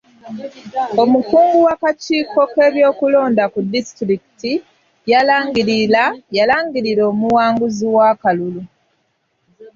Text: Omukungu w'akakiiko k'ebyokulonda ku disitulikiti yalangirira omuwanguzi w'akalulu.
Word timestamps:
Omukungu 1.03 1.57
w'akakiiko 1.65 2.41
k'ebyokulonda 2.53 3.43
ku 3.53 3.59
disitulikiti 3.71 4.51
yalangirira 6.37 7.03
omuwanguzi 7.11 7.85
w'akalulu. 7.95 8.61